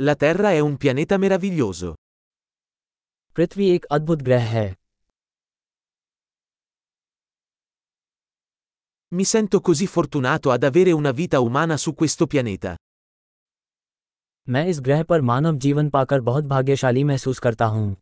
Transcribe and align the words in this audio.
La 0.00 0.14
Terra 0.14 0.52
è 0.52 0.58
un 0.58 0.76
pianeta 0.76 1.16
meraviglioso. 1.16 1.94
पृथ्वी 3.36 3.68
एक 3.70 3.84
अद्भुत 3.84 4.22
ग्रह 4.22 4.44
है 4.48 4.74
Mi 9.12 9.24
sento 9.24 9.60
così 9.60 9.86
fortunato 9.86 10.50
ad 10.50 10.62
avere 10.62 10.92
una 10.92 11.10
vita 11.10 11.40
umana 11.40 11.76
su 11.76 11.94
questo 11.94 12.26
pianeta. 12.26 12.76
मैं 14.48 14.66
इस 14.66 14.80
ग्रह 14.80 15.02
पर 15.02 15.20
मानव 15.20 15.58
जीवन 15.58 15.90
पाकर 15.90 16.20
बहुत 16.20 16.44
भाग्यशाली 16.44 17.04
महसूस 17.04 17.38
करता 17.38 17.66
हूँ 17.66 17.96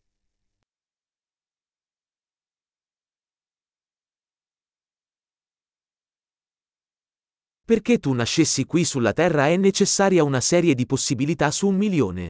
Perché 7.65 7.99
tu 7.99 8.13
nascessi 8.13 8.65
qui 8.65 8.83
sulla 8.83 9.13
Terra 9.13 9.47
è 9.47 9.57
necessaria 9.57 10.23
una 10.23 10.41
serie 10.41 10.75
di 10.75 10.85
possibilità 10.85 11.51
su 11.51 11.67
un 11.67 11.77
milione. 11.77 12.27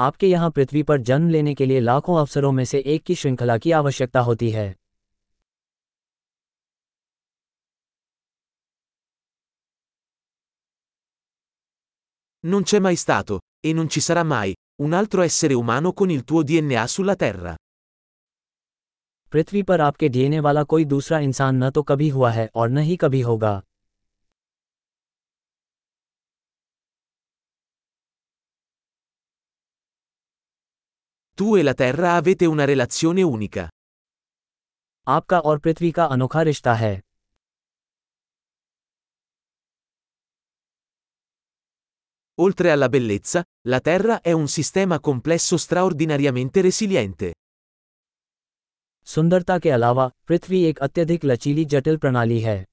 आपके 0.00 0.26
यहाँ 0.26 0.50
पृथ्वी 0.50 0.82
पर 0.82 1.00
जन्म 1.08 1.28
लेने 1.28 1.54
के 1.54 1.66
लिए 1.66 1.80
लाखों 1.80 2.18
अवसरों 2.18 2.52
में 2.52 2.64
से 2.64 2.78
एक 2.86 3.02
की 3.02 3.14
श्रृंखला 3.14 3.56
की 3.58 3.70
आवश्यकता 3.80 4.20
होती 4.20 4.50
है 4.50 4.74
Non 12.44 12.62
c'è 12.62 12.78
mai 12.80 12.96
stato, 12.96 13.40
e 13.60 13.72
non 13.74 13.88
ci 13.90 14.00
sarà 14.00 14.22
mai, 14.22 14.54
un 14.82 14.92
altro 14.94 15.20
essere 15.20 15.54
umano 15.54 15.92
con 15.92 16.10
il 16.10 16.24
tuo 16.24 16.42
DNA 16.42 16.86
sulla 16.86 17.14
Terra. 17.14 17.54
पृथ्वी 19.34 19.62
पर 19.62 19.80
आपके 19.80 20.08
डीएनए 20.08 20.38
वाला 20.40 20.62
कोई 20.62 20.84
दूसरा 20.84 21.18
इंसान 21.18 21.62
न 21.64 21.70
तो 21.70 21.82
कभी 21.82 22.08
हुआ 22.08 22.30
है 22.30 22.48
और 22.54 22.70
न 22.70 22.78
ही 22.78 22.96
कभी 22.96 23.20
होगा 23.20 23.60
Tu 31.38 31.56
e 31.56 31.62
la 31.62 31.72
Terra 31.72 32.16
avete 32.16 32.46
una 32.46 32.64
relazione 32.66 33.22
unica. 33.22 33.68
आपका 35.08 35.38
और 35.40 35.58
पृथ्वी 35.58 35.90
का 35.90 36.04
अनोखा 36.04 36.42
रिश्ता 36.42 36.74
है 36.74 37.00
Oltre 42.38 42.70
alla 42.70 42.88
bellezza, 42.88 43.42
la 43.68 43.80
Terra 43.80 44.20
è 44.20 44.32
un 44.32 44.48
sistema 44.48 44.98
complesso 45.00 45.56
straordinariamente 45.56 46.60
resiliente. 46.60 47.32
सुंदरता 49.07 49.57
के 49.59 49.69
अलावा 49.69 50.07
पृथ्वी 50.27 50.63
एक 50.63 50.79
अत्यधिक 50.79 51.25
लचीली 51.25 51.65
जटिल 51.65 51.97
प्रणाली 51.97 52.39
है 52.39 52.63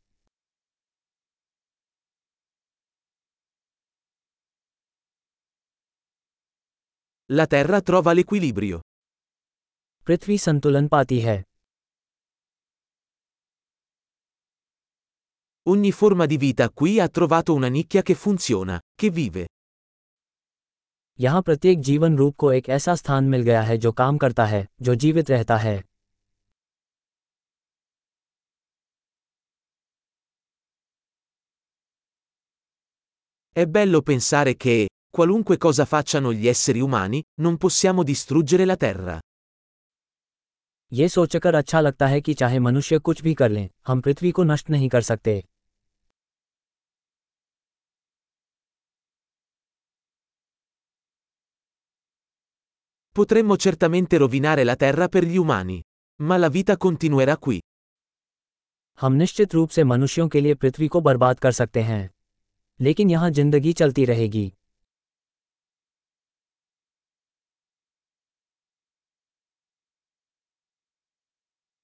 La 7.30 7.46
Terra 7.46 7.80
trova 7.80 8.12
l'equilibrio. 8.12 8.80
पृथ्वी 10.06 10.38
संतुलन 10.38 10.88
पाती 10.88 11.20
है 11.20 11.42
Ogni 15.66 15.92
forma 15.92 16.26
di 16.26 16.36
vita 16.36 16.68
qui 16.70 16.98
ha 16.98 17.08
trovato 17.08 17.54
una 17.54 17.68
nicchia 17.68 18.02
che 18.02 18.14
funziona, 18.14 18.80
che 19.00 19.10
vive. 19.10 19.46
यहाँ 21.20 21.42
प्रत्येक 21.42 21.80
जीवन 21.80 22.16
रूप 22.16 22.36
को 22.36 22.52
एक 22.52 22.68
ऐसा 22.68 22.94
स्थान 22.94 23.24
मिल 23.24 23.42
गया 23.42 23.62
है 23.62 23.76
जो 23.78 23.92
काम 23.92 24.18
करता 24.18 24.46
है 24.46 24.66
जो 24.82 24.94
जीवित 24.94 25.30
रहता 25.30 25.56
है 25.56 25.82
È 33.57 33.65
bello 33.65 34.01
pensare 34.01 34.55
che, 34.55 34.89
qualunque 35.09 35.57
cosa 35.57 35.85
facciano 35.85 36.33
gli 36.33 36.47
esseri 36.47 36.79
umani, 36.79 37.23
non 37.41 37.57
possiamo 37.57 38.03
distruggere 38.03 38.65
la 38.65 38.75
Terra. 38.75 39.19
ये 40.93 41.07
सोचकर 41.09 41.55
अच्छा 41.55 41.79
लगता 41.81 42.07
है 42.07 42.21
कि 42.21 42.33
चाहे 42.33 42.59
मनुष्य 42.59 42.97
कुछ 42.99 43.21
भी 43.21 43.33
कर 43.33 43.49
लें 43.49 43.69
हम 43.87 44.01
पृथ्वी 44.01 44.31
को 44.31 44.43
नष्ट 44.43 44.69
नहीं 44.69 44.89
कर 44.89 45.01
सकते 45.01 45.41
Potremmo 53.15 53.55
certamente 53.57 54.17
rovinare 54.17 54.63
la 54.63 54.75
Terra 54.75 55.07
per 55.07 55.23
gli 55.23 55.37
umani. 55.37 55.79
Ma 56.21 56.37
la 56.37 56.49
vita 56.49 56.77
continuerà 56.77 57.35
qui. 57.47 57.59
हम 59.01 59.13
निश्चित 59.13 59.53
रूप 59.53 59.69
से 59.69 59.83
मनुष्यों 59.83 60.27
के 60.27 60.41
लिए 60.41 60.53
पृथ्वी 60.53 60.87
को 60.87 61.01
बर्बाद 61.01 61.39
कर 61.39 61.51
सकते 61.51 61.81
हैं 61.81 62.09
लेकिन 62.82 63.10
यहाँ 63.10 63.30
ज़िंदगी 63.30 63.72
चलती 63.72 64.04
रहेगी 64.04 64.50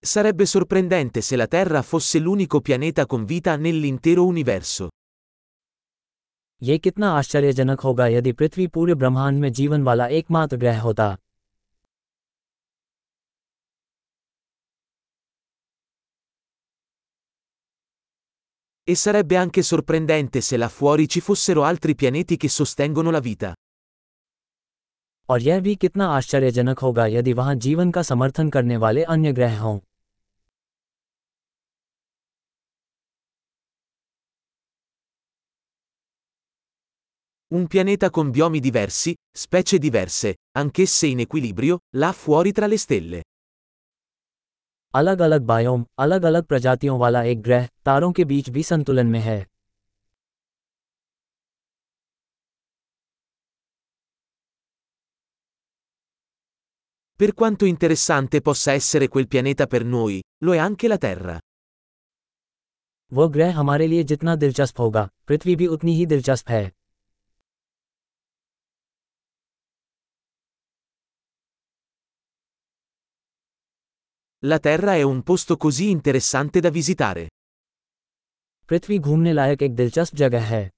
Sarebbe 0.02 0.46
sorprendente 0.46 1.20
se 1.20 1.36
la 1.36 1.46
Terra 1.46 1.82
fosse 1.82 2.18
l'unico 2.18 2.60
pianeta 2.60 3.04
con 3.06 3.24
vita 3.26 3.56
nell'intero 3.56 4.22
universo. 4.24 4.88
ये 6.62 6.76
कितना 6.78 7.10
आश्चर्यजनक 7.18 7.80
होगा 7.80 8.06
यदि 8.06 8.32
पृथ्वी 8.32 8.66
पूरे 8.76 8.94
ब्रह्मांड 9.00 9.38
में 9.40 9.52
जीवन 9.52 9.82
वाला 9.84 10.06
एकमात्र 10.18 10.56
ग्रह 10.56 10.80
होता 10.80 11.16
E 18.87 18.95
sarebbe 18.95 19.37
anche 19.37 19.61
sorprendente 19.61 20.41
se 20.41 20.57
là 20.57 20.69
fuori 20.69 21.07
ci 21.07 21.19
fossero 21.21 21.63
altri 21.63 21.95
pianeti 21.95 22.37
che 22.37 22.49
sostengono 22.49 23.11
la 23.11 23.19
vita. 23.19 23.53
और 25.29 25.41
यह 25.41 25.59
भी 25.59 25.75
कितना 25.75 26.07
आश्चर्यजनक 26.15 26.79
होगा 26.79 27.05
यदि 27.07 27.33
वहां 27.33 27.57
जीवन 27.59 27.91
का 27.91 28.01
समर्थन 28.01 28.49
करने 28.49 28.77
वाले 28.77 29.03
अन्य 29.15 29.33
ग्रह 29.33 29.59
हों 29.59 29.79
Un 37.51 37.67
pianeta 37.67 38.09
con 38.09 38.31
biomi 38.31 38.59
diversi, 38.59 39.13
specie 39.31 39.77
diverse, 39.77 40.37
anch'esse 40.57 41.05
in 41.05 41.19
equilibrio, 41.19 41.77
là 41.97 42.11
fuori 42.11 42.51
tra 42.51 42.65
le 42.65 42.77
stelle. 42.77 43.21
अलग 44.94 45.20
अलग 45.20 45.42
बायोम 45.42 45.84
अलग 45.98 46.22
अलग 46.22 46.44
प्रजातियों 46.44 46.98
वाला 46.98 47.22
एक 47.22 47.42
ग्रह 47.42 47.68
तारों 47.84 48.12
के 48.12 48.24
बीच 48.24 48.50
भी 48.50 48.62
संतुलन 48.62 49.06
में 49.06 49.20
है 49.20 49.44
Per 57.20 57.34
quanto 57.34 57.66
interessante 57.66 58.40
possa 58.40 58.72
essere 58.72 59.08
quel 59.08 59.26
pianeta 59.26 59.66
per 59.66 59.84
noi, 59.84 60.20
lo 60.44 60.52
è 60.54 60.58
anche 60.58 60.88
la 60.88 60.98
Terra. 60.98 61.38
वह 63.12 63.28
ग्रह 63.28 63.54
हमारे 63.54 63.86
लिए 63.86 64.02
जितना 64.04 64.34
दिलचस्प 64.36 64.80
होगा 64.80 65.08
पृथ्वी 65.28 65.56
भी 65.56 65.66
उतनी 65.66 65.94
ही 65.94 66.06
दिलचस्प 66.06 66.50
है 66.50 66.77
La 74.45 74.59
Terra 74.59 74.95
è 74.95 75.01
un 75.01 75.21
posto 75.21 75.57
così 75.57 75.89
interessante 75.89 76.59
da 76.59 76.69
visitare. 76.69 77.27
पृथ्वी 78.69 78.97
घूमने 78.99 79.33
लायक 79.33 79.61
एक 79.61 79.75
दिलचस्प 79.75 80.15
जगह 80.15 80.45
है 80.45 80.69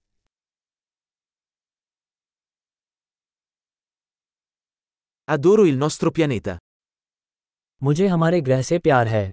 Adoro 5.35 5.66
il 5.66 5.78
nostro 5.84 6.12
pianeta. 6.12 6.57
मुझे 7.84 8.07
हमारे 8.07 8.41
ग्रह 8.41 8.62
से 8.62 8.79
प्यार 8.79 9.07
है 9.07 9.31